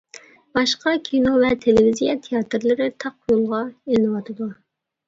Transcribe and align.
باشقا 0.57 0.93
كىنو 1.09 1.33
ۋە 1.43 1.51
تېلېۋىزىيە 1.67 2.17
تىياتىرلىرى 2.25 2.89
تاق 3.05 3.23
يولغا 3.37 3.65
ئېلىنىۋاتىدۇ. 3.71 4.55